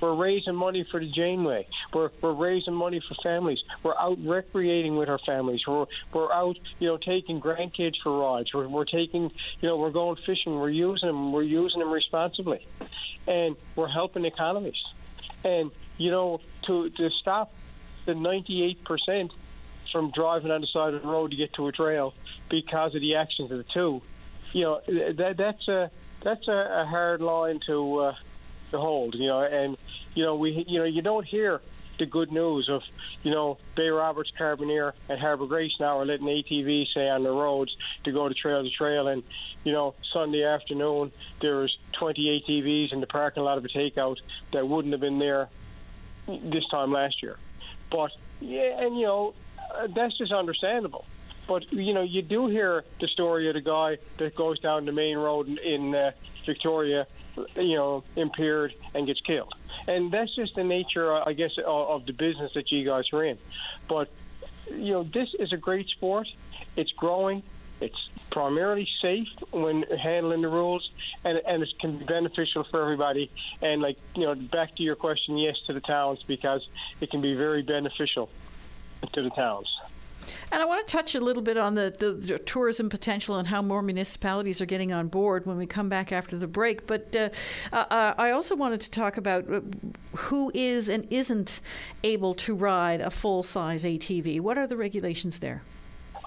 [0.00, 1.66] We're raising money for the Janeway.
[1.92, 3.58] We're, we're raising money for families.
[3.82, 5.66] We're out recreating with our families.
[5.66, 8.54] We're, we're out, you know, taking grandkids for rides.
[8.54, 9.30] We're, we're taking,
[9.60, 10.54] you know, we're going fishing.
[10.54, 11.32] We're using them.
[11.32, 12.66] We're using them responsibly.
[13.26, 14.82] And we're helping economies.
[15.44, 17.52] And, you know, to, to stop
[18.04, 19.30] the 98%
[19.90, 22.14] from driving on the side of the road to get to a trail
[22.48, 24.02] because of the actions of the two,
[24.52, 25.90] you know that that's a
[26.22, 28.14] that's a, a hard line to uh,
[28.70, 29.14] to hold.
[29.14, 29.76] You know, and
[30.14, 31.60] you know we you know you don't hear
[31.98, 32.82] the good news of,
[33.22, 37.30] you know, Bay Roberts, Carbonear, and Harbour Grace now are letting ATVs say on the
[37.30, 39.08] roads to go to trail to trail.
[39.08, 39.22] And,
[39.64, 44.18] you know, Sunday afternoon, there was 20 ATVs in the parking lot of a takeout
[44.52, 45.48] that wouldn't have been there
[46.26, 47.36] this time last year.
[47.90, 49.34] But, yeah, and, you know,
[49.74, 51.04] uh, that's just understandable.
[51.48, 54.92] But you know, you do hear the story of the guy that goes down the
[54.92, 56.12] main road in, in uh,
[56.46, 57.08] Victoria,
[57.56, 59.54] you know, impaired and gets killed
[59.88, 63.38] and that's just the nature, I guess, of the business that you guys are in.
[63.88, 64.10] But
[64.70, 66.28] you know, this is a great sport.
[66.76, 67.42] It's growing.
[67.80, 70.90] It's primarily safe when handling the rules,
[71.24, 73.30] and and it can be beneficial for everybody.
[73.62, 76.66] And like you know, back to your question, yes, to the towns because
[77.00, 78.28] it can be very beneficial
[79.12, 79.68] to the towns.
[80.52, 83.48] And I want to touch a little bit on the, the, the, tourism potential and
[83.48, 86.86] how more municipalities are getting on board when we come back after the break.
[86.86, 87.28] But uh,
[87.72, 89.60] uh, I also wanted to talk about uh,
[90.16, 91.60] who is and isn't
[92.02, 94.40] able to ride a full size ATV.
[94.40, 95.62] What are the regulations there?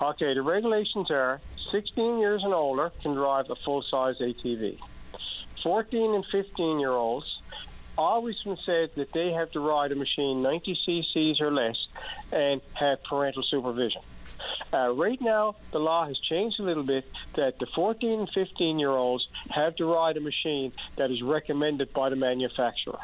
[0.01, 1.39] Okay, the regulations are
[1.71, 4.79] 16 years and older can drive a full size ATV.
[5.63, 7.40] 14 and 15 year olds
[8.01, 11.87] always been said that they have to ride a machine 90 cc's or less
[12.31, 14.01] and have parental supervision.
[14.73, 18.79] Uh, right now, the law has changed a little bit that the 14 and 15
[18.79, 22.99] year olds have to ride a machine that is recommended by the manufacturer.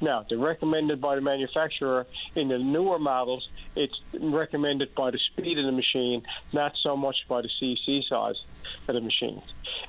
[0.00, 3.48] Now, they're recommended by the manufacturer in the newer models.
[3.74, 8.36] It's recommended by the speed of the machine, not so much by the CC size
[8.88, 9.40] of the machine.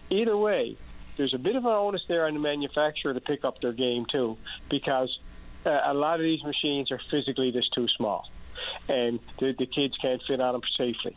[0.09, 0.77] Either way,
[1.17, 4.05] there's a bit of an onus there on the manufacturer to pick up their game
[4.05, 4.37] too,
[4.69, 5.19] because
[5.65, 8.29] uh, a lot of these machines are physically just too small,
[8.87, 11.15] and the, the kids can't fit on them safely.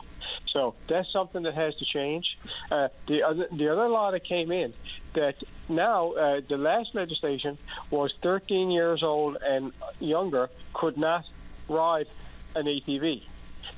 [0.49, 2.37] So that's something that has to change.
[2.69, 4.73] Uh, the other the other law that came in
[5.13, 5.35] that
[5.69, 7.57] now uh, the last legislation
[7.89, 11.25] was 13 years old and younger could not
[11.69, 12.07] ride
[12.55, 13.23] an ATV.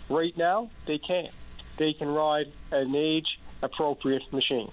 [0.10, 1.30] Right now they can.
[1.78, 4.72] They can ride an age appropriate machine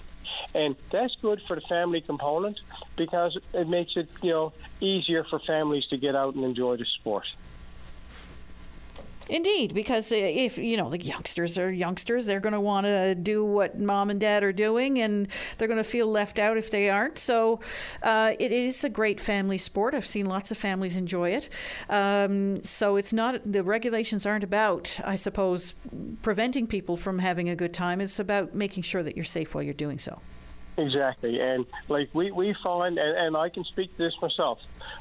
[0.55, 2.61] and that's good for the family component
[2.97, 6.85] because it makes it you know easier for families to get out and enjoy the
[6.85, 7.27] sport.
[9.31, 13.15] Indeed, because uh, if you know the youngsters are youngsters, they're going to want to
[13.15, 16.71] do what mom and dad are doing, and they're going to feel left out if
[16.71, 17.17] they aren't.
[17.17, 17.61] So,
[18.03, 19.95] uh, it is a great family sport.
[19.95, 21.49] I've seen lots of families enjoy it.
[21.89, 25.77] Um, so it's not the regulations aren't about, I suppose,
[26.23, 28.01] preventing people from having a good time.
[28.01, 30.21] It's about making sure that you're safe while you're doing so.
[30.81, 34.59] Exactly, and like we we find, and, and I can speak to this myself.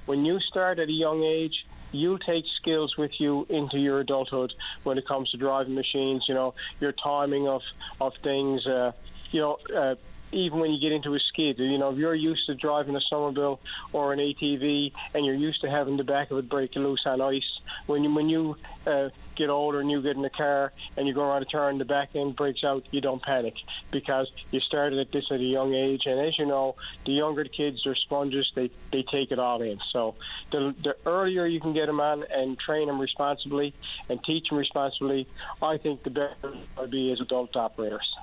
[0.08, 4.54] When you start at a young age, you take skills with you into your adulthood
[4.84, 6.26] when it comes to driving machines.
[6.28, 7.62] You know, your timing of
[8.02, 8.68] of things.
[8.68, 8.92] Uh,
[9.32, 9.58] you know.
[9.74, 9.96] Uh,
[10.32, 13.00] even when you get into a skid, you know, if you're used to driving a
[13.12, 13.60] snowmobile
[13.94, 17.22] or an ATV and you're used to having the back of it break loose on
[17.22, 21.08] ice, when you when you uh, get older and you get in the car and
[21.08, 23.56] you go around a turn, the back end breaks out, you don't panic
[23.92, 26.04] because you started at this at a young age.
[26.06, 29.62] And as you know, the younger the kids, they're sponges, they, they take it all
[29.62, 29.80] in.
[29.92, 30.16] So
[30.52, 33.74] the, the earlier you can get them on and train them responsibly
[34.10, 35.28] and teach them responsibly,
[35.62, 38.16] I think the better they'll be as adult operators.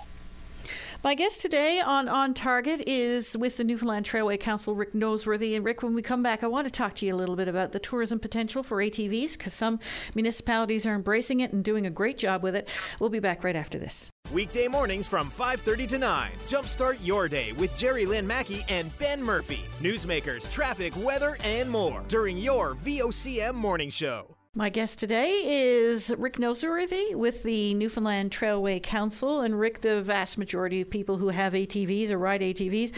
[1.05, 5.55] My guest today on On Target is with the Newfoundland Trailway Council, Rick Noseworthy.
[5.55, 7.49] And Rick, when we come back, I want to talk to you a little bit
[7.49, 9.79] about the tourism potential for ATVs because some
[10.15, 12.69] municipalities are embracing it and doing a great job with it.
[12.99, 14.11] We'll be back right after this.
[14.33, 16.31] Weekday mornings from 5:30 to 9.
[16.49, 19.65] Jumpstart your day with Jerry Lynn Mackey and Ben Murphy.
[19.81, 24.36] Newsmakers, traffic, weather, and more during your VOCM morning show.
[24.57, 29.43] My guest today is Rick Noseworthy with the Newfoundland Trailway Council.
[29.43, 32.93] And Rick, the vast majority of people who have ATVs or ride ATVs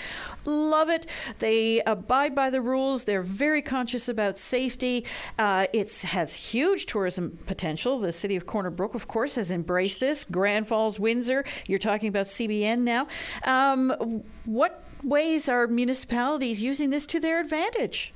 [0.45, 1.09] love it.
[1.41, 3.03] They abide by the rules.
[3.03, 5.05] They're very conscious about safety.
[5.37, 7.99] Uh, it has huge tourism potential.
[7.99, 10.23] The city of Corner Brook, of course, has embraced this.
[10.23, 11.45] Grand Falls, Windsor.
[11.67, 13.09] You're talking about CBN now.
[13.43, 18.13] Um, what ways are municipalities using this to their advantage?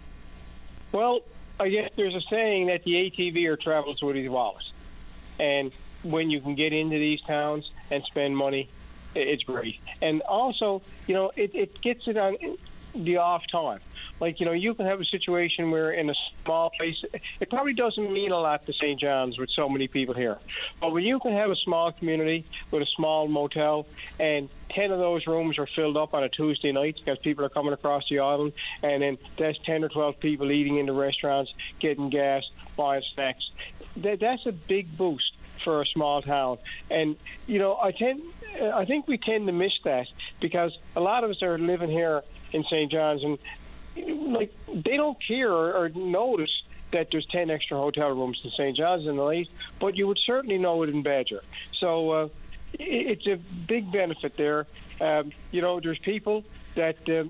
[0.92, 1.22] Well,
[1.62, 4.64] I guess there's a saying that the ATVer travels with his wallet,
[5.38, 5.70] and
[6.02, 8.68] when you can get into these towns and spend money,
[9.14, 9.78] it's great.
[10.00, 12.36] And also, you know, it, it gets it on
[12.94, 13.80] the off time.
[14.20, 17.02] Like, you know, you can have a situation where in a small place,
[17.40, 19.00] it probably doesn't mean a lot to St.
[19.00, 20.38] John's with so many people here.
[20.80, 23.86] But when you can have a small community with a small motel
[24.20, 27.48] and 10 of those rooms are filled up on a Tuesday night because people are
[27.48, 28.52] coming across the island,
[28.82, 32.44] and then there's 10 or 12 people eating in the restaurants, getting gas,
[32.76, 33.50] buying snacks,
[33.96, 36.58] that, that's a big boost for a small town.
[36.90, 38.22] And you know, I tend,
[38.60, 40.06] I think we tend to miss that
[40.40, 42.22] because a lot of us are living here
[42.52, 42.90] in St.
[42.90, 43.38] John's, and
[44.32, 48.76] like they don't care or, or notice that there's 10 extra hotel rooms in St.
[48.76, 49.48] John's in the late,
[49.80, 51.42] but you would certainly know it in Badger.
[51.78, 52.28] So uh,
[52.78, 54.66] it's a big benefit there.
[55.00, 56.44] Um, you know, there's people
[56.74, 57.24] that uh,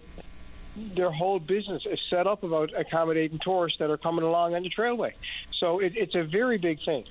[0.77, 4.71] their whole business is set up about accommodating tourists that are coming along on the
[4.71, 5.13] trailway.
[5.59, 7.05] So it, it's a very big thing.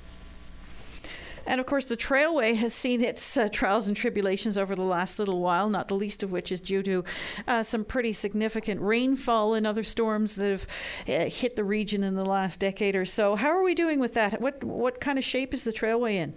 [1.46, 5.18] And of course, the Trailway has seen its uh, trials and tribulations over the last
[5.20, 7.04] little while, not the least of which is due to
[7.48, 10.68] uh, some pretty significant rainfall and other storms that have
[11.08, 13.36] uh, hit the region in the last decade or so.
[13.36, 14.40] How are we doing with that?
[14.40, 16.34] What, what kind of shape is the Trailway in?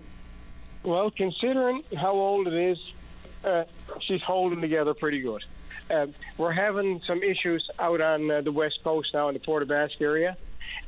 [0.83, 2.79] Well, considering how old it is,
[3.45, 3.65] uh,
[4.01, 5.43] she's holding together pretty good.
[5.91, 6.07] Uh,
[6.39, 9.67] we're having some issues out on uh, the west coast now in the Port aux
[9.67, 10.37] Basques area,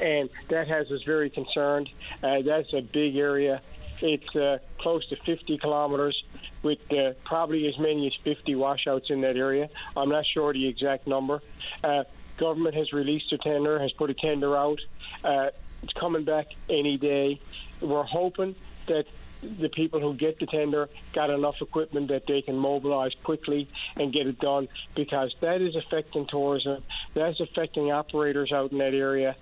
[0.00, 1.90] and that has us very concerned.
[2.22, 3.60] that's a big area
[4.00, 6.22] it's uh, close to 50 kilometers
[6.62, 9.68] with uh, probably as many as 50 washouts in that area.
[9.96, 11.42] I'm not sure the exact number.
[11.82, 12.04] Uh,
[12.36, 14.80] government has released a tender, has put a tender out.
[15.24, 15.50] Uh,
[15.82, 17.40] it's coming back any day.
[17.80, 18.54] We're hoping
[18.86, 19.06] that
[19.42, 24.12] the people who get the tender got enough equipment that they can mobilize quickly and
[24.12, 26.82] get it done because that is affecting tourism.
[27.14, 29.36] That's affecting operators out in that area.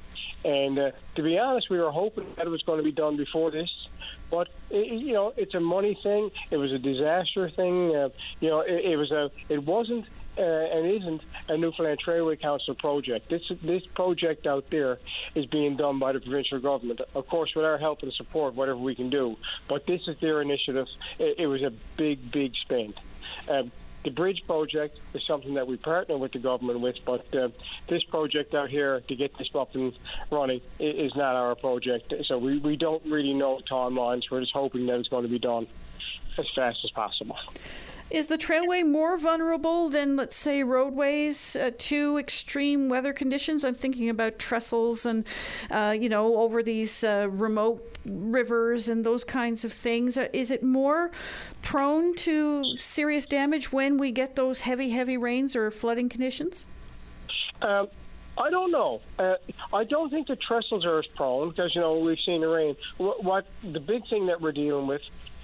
[0.45, 3.17] And uh, to be honest, we were hoping that it was going to be done
[3.17, 3.71] before this.
[4.35, 6.33] But it, you know, it's a money thing.
[6.51, 7.95] It was a disaster thing.
[7.95, 8.09] Uh,
[8.41, 9.31] you know, it, it was a.
[9.49, 13.29] It wasn't uh, and isn't a Newfoundland Trailway Council project.
[13.29, 14.99] This this project out there
[15.37, 18.79] is being done by the provincial government, of course, with our help and support, whatever
[18.79, 19.37] we can do.
[19.69, 20.89] But this is their initiative.
[21.21, 22.95] It, it was a big, big spend.
[23.49, 23.71] Um,
[24.05, 27.49] the bridge project is something that we partner with the government with, but uh,
[27.89, 29.93] this project out here to get this up and
[30.31, 32.13] running is not our project.
[32.27, 34.31] So we, we don't really know timelines.
[34.31, 35.67] We're just hoping that it's going to be done
[36.39, 37.39] as fast as possible.
[38.11, 43.65] Is the trailway more vulnerable than, let's say, roadways uh, to extreme weather conditions?
[43.65, 45.27] I'm thinking about trestles and,
[45.71, 50.19] uh, you know, over these uh, remote rivers and those kinds of things.
[50.19, 51.11] Uh, is it more
[51.63, 56.67] prone to serious damage when we get those heavy, heavy rains or flooding conditions?
[57.63, 57.89] Um,
[58.37, 59.01] I don't know.
[59.19, 59.37] Uh,
[59.73, 62.77] I don't think the trestles are as prone because you know we've seen the rain.
[62.99, 65.03] What, what the big thing that we're dealing with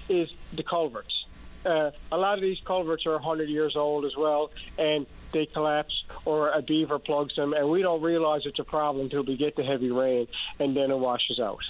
[0.09, 1.19] is the culverts
[1.64, 6.05] uh, a lot of these culverts are 100 years old as well, and they collapse
[6.25, 9.57] or a beaver plugs them, and we don't realize it's a problem until we get
[9.57, 10.27] the heavy rain,
[10.59, 11.61] and then it washes out.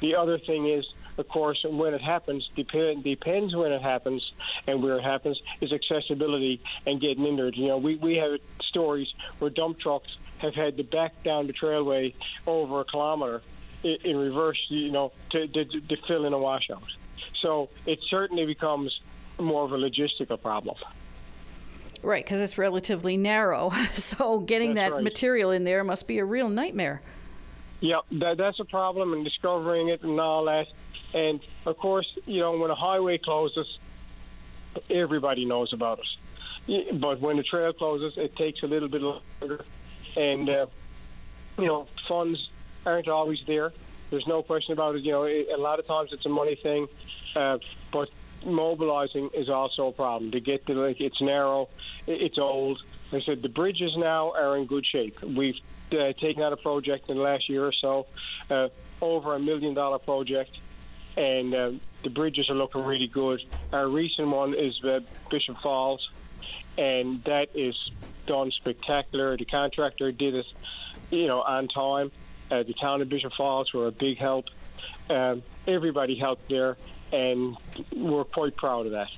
[0.00, 4.32] The other thing is, of course, when it happens, depend, depends when it happens
[4.66, 7.48] and where it happens, is accessibility and getting in there.
[7.48, 9.08] You know, we, we have stories
[9.38, 12.14] where dump trucks have had to back down the trailway
[12.46, 13.42] over a kilometer
[13.82, 16.82] in, in reverse, you know, to, to, to fill in a washout.
[17.40, 19.00] So it certainly becomes
[19.38, 20.76] more of a logistical problem.
[22.02, 23.72] Right, because it's relatively narrow.
[23.94, 25.04] So getting that's that right.
[25.04, 27.02] material in there must be a real nightmare.
[27.80, 30.66] Yep, that, that's a problem, and discovering it and all that.
[31.14, 33.78] And of course, you know, when a highway closes,
[34.90, 36.00] everybody knows about
[36.66, 37.00] it.
[37.00, 39.64] But when the trail closes, it takes a little bit longer,
[40.16, 40.66] and uh,
[41.58, 42.50] you know, funds
[42.84, 43.72] aren't always there.
[44.10, 45.02] There's no question about it.
[45.02, 46.88] You know, it, a lot of times it's a money thing,
[47.34, 47.58] uh,
[47.90, 48.10] but
[48.44, 50.30] mobilizing is also a problem.
[50.32, 51.68] To get like it's narrow,
[52.06, 52.82] it's old.
[53.12, 55.22] I said the bridges now are in good shape.
[55.22, 55.58] We've
[55.92, 58.06] uh, taken out a project in the last year or so,
[58.50, 58.68] uh,
[59.00, 60.58] over a million dollar project,
[61.16, 61.72] and uh,
[62.02, 63.42] the bridges are looking really good.
[63.72, 66.08] Our recent one is uh, Bishop Falls,
[66.76, 67.74] and that is
[68.26, 69.36] done spectacular.
[69.36, 70.46] The contractor did it,
[71.10, 72.12] you know, on time.
[72.50, 74.46] Uh, the town of Bishop Falls were a big help.
[75.10, 76.76] Um, everybody helped there
[77.12, 77.56] and
[77.94, 79.08] we're quite proud of that.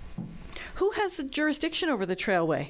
[0.75, 2.69] Who has the jurisdiction over the trailway?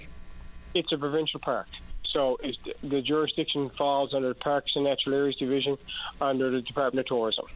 [0.74, 1.68] It's a provincial park.
[2.12, 2.38] So
[2.82, 5.78] the jurisdiction falls under the Parks and Natural Areas Division
[6.20, 7.46] under the Department of Tourism.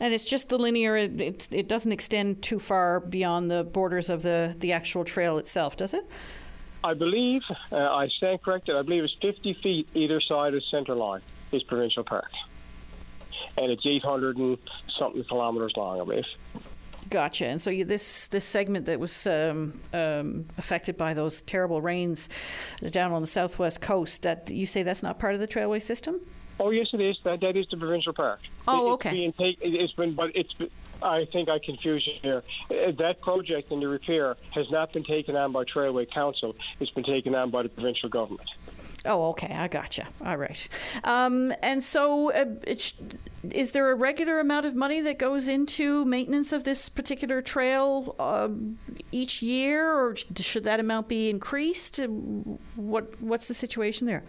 [0.00, 4.22] And it's just the linear, it, it doesn't extend too far beyond the borders of
[4.22, 6.08] the, the actual trail itself, does it?
[6.82, 10.66] I believe, uh, I stand corrected, I believe it's 50 feet either side of the
[10.70, 11.20] centre line
[11.52, 12.30] is provincial park
[13.56, 14.58] and it's 800 and
[14.98, 16.24] something kilometers long, I believe.
[17.08, 17.46] Gotcha.
[17.46, 22.28] And so you, this this segment that was um, um, affected by those terrible rains
[22.90, 26.20] down on the southwest coast, that you say that's not part of the trailway system?
[26.60, 27.16] Oh yes, it is.
[27.24, 28.40] That that is the provincial park.
[28.68, 29.24] Oh, okay.
[29.24, 30.54] It's, take, it's been, but it's.
[31.02, 32.42] I think I confused you here.
[32.70, 36.54] Uh, that project and the repair has not been taken on by Trailway Council.
[36.78, 38.50] It's been taken on by the provincial government.
[39.06, 40.06] Oh, okay, I gotcha.
[40.24, 40.68] All right.
[41.04, 42.92] Um, and so, uh, it,
[43.50, 48.14] is there a regular amount of money that goes into maintenance of this particular trail
[48.18, 48.78] um,
[49.10, 51.96] each year, or should that amount be increased?
[52.76, 54.22] What What's the situation there?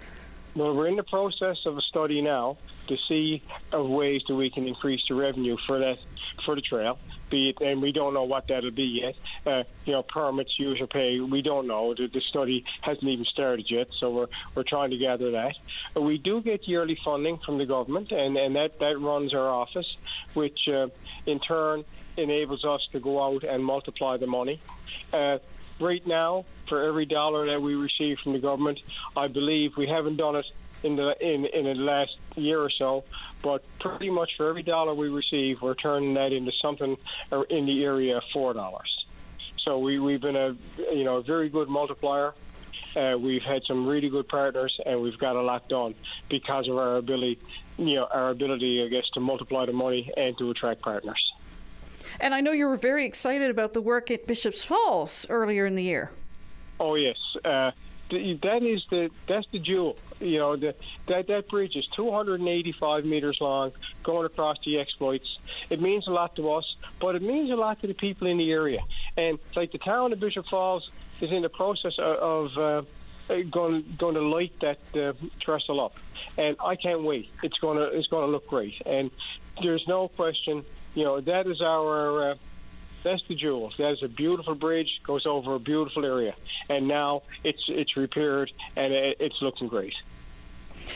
[0.55, 3.41] Well, we're in the process of a study now to see
[3.71, 5.97] of ways that we can increase the revenue for that
[6.45, 6.97] for the trail
[7.31, 9.15] be it, and we don't know what that'll be yet.
[9.47, 11.95] Uh, you know, permits, user pay, we don't know.
[11.95, 15.55] The, the, study hasn't even started yet, so we're, we're trying to gather that.
[15.97, 19.49] Uh, we do get yearly funding from the government, and, and that, that runs our
[19.49, 19.95] office,
[20.35, 20.87] which uh,
[21.25, 21.83] in turn
[22.17, 24.61] enables us to go out and multiply the money.
[25.11, 25.39] Uh,
[25.81, 28.79] right now, for every dollar that we receive from the government,
[29.15, 30.45] I believe we haven't done it
[30.83, 33.03] in the in in the last year or so.
[33.41, 36.97] But pretty much for every dollar we receive, we're turning that into something
[37.49, 39.05] in the area of four dollars.
[39.63, 40.55] So we we've been a
[40.93, 42.33] you know a very good multiplier.
[42.95, 45.95] Uh, we've had some really good partners, and we've got a lot done
[46.27, 47.39] because of our ability,
[47.77, 51.30] you know, our ability, I guess, to multiply the money and to attract partners.
[52.21, 55.73] And I know you were very excited about the work at Bishop's Falls earlier in
[55.73, 56.11] the year.
[56.79, 57.71] Oh yes, uh,
[58.11, 59.97] that is the that's the jewel.
[60.19, 60.75] You know, the,
[61.07, 63.71] that that bridge is 285 meters long,
[64.03, 65.39] going across the exploits.
[65.71, 68.37] It means a lot to us, but it means a lot to the people in
[68.37, 68.81] the area.
[69.17, 72.57] And like the town of Bishop Falls is in the process of.
[72.57, 72.83] Uh,
[73.49, 75.95] going going to light that uh, trestle up,
[76.37, 77.29] and I can't wait.
[77.43, 79.09] It's to it's to look great, and
[79.61, 80.65] there's no question.
[80.95, 82.35] You know that is our uh,
[83.03, 83.71] that's the jewel.
[83.77, 86.35] That is a beautiful bridge, goes over a beautiful area,
[86.69, 89.95] and now it's it's repaired and it, it's looking great.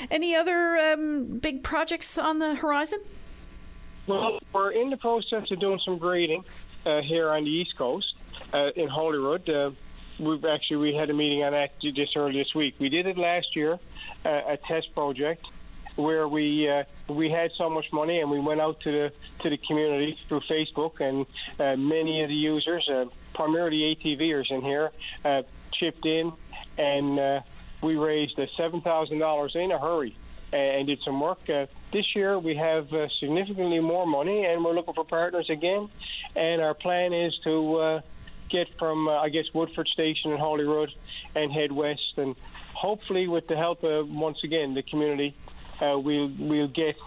[0.09, 2.99] Any other um, big projects on the horizon?
[4.07, 6.43] Well, we're in the process of doing some grading
[6.85, 8.13] uh, here on the East Coast
[8.53, 9.49] uh, in Holyrood.
[9.49, 9.71] Uh,
[10.19, 12.75] we've actually we had a meeting on that just earlier this week.
[12.79, 13.79] We did it last year,
[14.25, 15.45] uh, a test project,
[15.95, 19.11] where we uh, we had so much money and we went out to the
[19.43, 21.25] to the community through Facebook and
[21.59, 24.91] uh, many of the users, uh, primarily ATVers in here,
[25.23, 25.43] uh,
[25.73, 26.31] chipped in
[26.77, 27.41] and uh,
[27.81, 30.15] we raised uh, seven thousand dollars in a hurry
[30.53, 31.45] and did some work.
[31.91, 32.87] This year we have
[33.19, 35.89] significantly more money, and we're looking for partners again.
[36.33, 38.01] And our plan is to
[38.49, 40.93] get from, I guess, Woodford Station and Holyrood
[41.35, 42.35] and head west, and
[42.73, 45.35] hopefully, with the help of once again the community,
[45.81, 46.97] uh, we'll we'll get.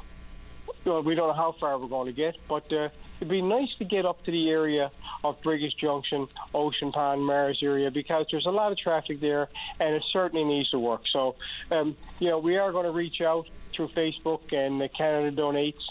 [0.84, 3.74] Well, we don't know how far we're going to get, but uh, it'd be nice
[3.78, 4.90] to get up to the area
[5.24, 9.48] of Brigus Junction, Ocean Pond, Mars area because there's a lot of traffic there,
[9.80, 11.02] and it certainly needs to work.
[11.12, 11.34] So,
[11.70, 15.84] um, you know, we are going to reach out through Facebook and Canada Donates,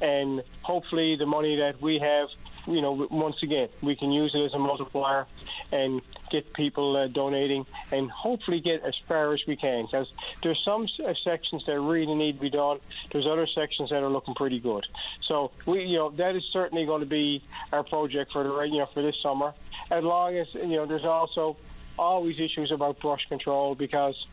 [0.00, 2.28] and hopefully the money that we have
[2.66, 5.26] you know, once again, we can use it as a multiplier
[5.72, 6.00] and
[6.30, 9.86] get people uh, donating and hopefully get as far as we can.
[9.86, 10.12] Because
[10.42, 12.78] there's some uh, sections that really need to be done.
[13.12, 14.86] There's other sections that are looking pretty good.
[15.22, 17.42] So we, you know, that is certainly going to be
[17.72, 19.54] our project for the, you know, for this summer.
[19.90, 21.56] As long as you know, there's also
[21.98, 24.26] always issues about brush control because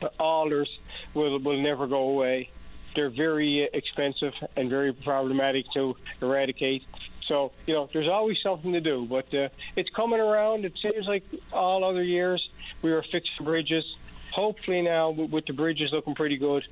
[0.00, 0.78] the alders
[1.14, 2.50] will will never go away.
[2.94, 6.84] They're very expensive and very problematic to eradicate.
[7.26, 10.64] So, you know, there's always something to do, but uh, it's coming around.
[10.64, 12.48] It seems like all other years
[12.82, 13.84] we were fixing bridges.
[14.32, 16.62] Hopefully now, with the bridges looking pretty good,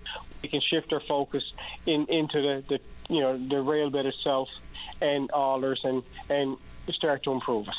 [0.43, 1.43] we can shift our focus
[1.87, 2.81] in, into the, the,
[3.13, 4.49] you know, the rail bed itself
[5.01, 6.57] and alders and, and
[6.93, 7.75] start to improve it.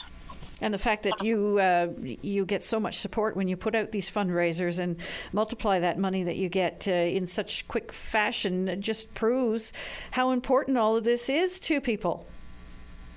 [0.62, 3.92] And the fact that you uh, you get so much support when you put out
[3.92, 4.98] these fundraisers and
[5.34, 9.74] multiply that money that you get uh, in such quick fashion just proves
[10.12, 12.26] how important all of this is to people.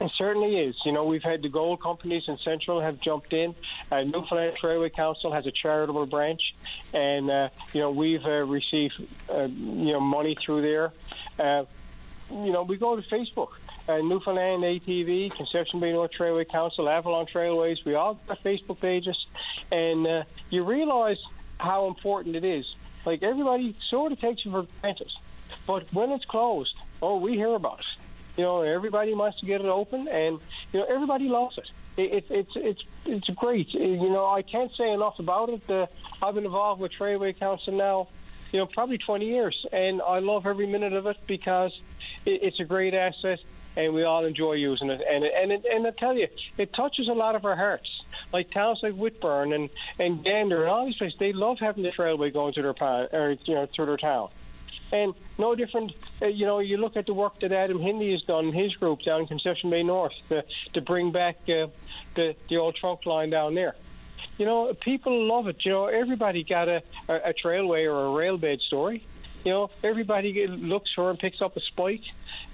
[0.01, 0.77] It certainly is.
[0.85, 3.55] You know, we've had the gold companies in Central have jumped in.
[3.91, 6.55] Uh, Newfoundland Trailway Council has a charitable branch,
[6.95, 8.95] and uh, you know we've uh, received
[9.29, 10.93] uh, you know money through there.
[11.39, 11.65] Uh,
[12.31, 13.49] you know, we go to Facebook.
[13.89, 19.17] Uh, Newfoundland ATV, Conception Bay North Railway Council, Avalon Trailways, we all have Facebook pages,
[19.73, 21.17] and you realize
[21.59, 22.67] how important it is.
[23.07, 25.11] Like everybody sort of takes it for granted,
[25.67, 27.98] but when it's closed, oh, we hear about it.
[28.39, 30.39] You know, everybody wants to get it open, and
[30.73, 31.69] you know, everybody loves it.
[31.97, 33.75] it, it it's it's it's great.
[33.75, 35.69] You know, I can't say enough about it.
[35.69, 35.87] Uh,
[36.23, 38.07] I've been involved with Trailway Council now,
[38.53, 41.77] you know, probably 20 years, and I love every minute of it because
[42.25, 43.41] it, it's a great asset,
[43.77, 45.01] and we all enjoy using it.
[45.01, 46.29] And and it, and I tell you,
[46.59, 47.91] it touches a lot of our hearts.
[48.33, 49.69] Like towns like Whitbourne and
[49.99, 53.09] and Gander and all these places, they love having the trailway going through their town,
[53.13, 54.29] or you know, through their town.
[54.91, 58.23] And no different, uh, you know, you look at the work that Adam Hindley has
[58.23, 61.67] done in his group down in Conception Bay North to, to bring back uh,
[62.15, 63.75] the, the old trunk line down there.
[64.39, 65.65] you know, people love it.
[65.65, 69.05] You know, everybody got a, a, a trailway or a railbed story.
[69.45, 72.03] You know, everybody looks for and picks up a spike.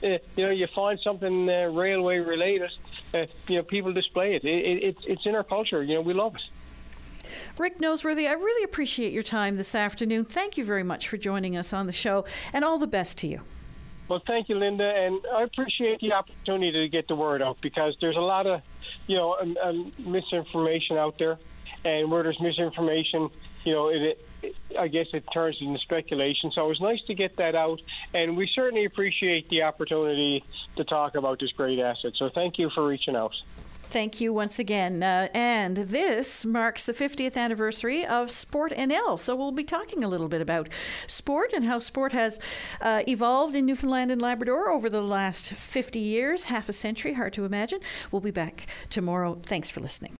[0.02, 2.70] Uh, you know, you find something uh, railway related.
[3.12, 4.44] Uh, you know, people display it.
[4.44, 4.82] It, it.
[4.82, 5.82] It's it's in our culture.
[5.82, 6.42] You know, we love it.
[7.56, 10.24] Rick Noseworthy, I really appreciate your time this afternoon.
[10.24, 13.28] Thank you very much for joining us on the show, and all the best to
[13.28, 13.42] you.
[14.08, 17.96] Well, thank you, Linda, and I appreciate the opportunity to get the word out because
[18.00, 18.60] there's a lot of,
[19.06, 21.38] you know, um, um, misinformation out there,
[21.84, 23.30] and where there's misinformation,
[23.64, 26.50] you know, it, it, I guess it turns into speculation.
[26.50, 27.80] So it was nice to get that out,
[28.12, 30.42] and we certainly appreciate the opportunity
[30.74, 32.14] to talk about this great asset.
[32.16, 33.34] So thank you for reaching out.
[33.90, 35.02] Thank you once again.
[35.02, 39.18] Uh, and this marks the 50th anniversary of Sport NL.
[39.18, 40.68] So we'll be talking a little bit about
[41.06, 42.38] sport and how sport has
[42.80, 47.32] uh, evolved in Newfoundland and Labrador over the last 50 years, half a century, hard
[47.34, 47.80] to imagine.
[48.10, 49.38] We'll be back tomorrow.
[49.42, 50.12] Thanks for listening.